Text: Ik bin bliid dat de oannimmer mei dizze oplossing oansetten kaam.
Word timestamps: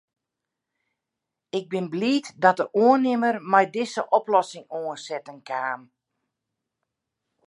Ik 1.57 1.65
bin 1.73 1.85
bliid 1.93 2.25
dat 2.43 2.57
de 2.59 2.65
oannimmer 2.85 3.35
mei 3.51 3.65
dizze 3.75 4.01
oplossing 4.19 4.65
oansetten 4.81 5.37
kaam. 5.47 5.81